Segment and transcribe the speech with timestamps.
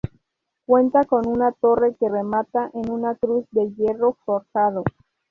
[0.65, 4.83] Cuenta con una torre que remata en una cruz de hierro forjado.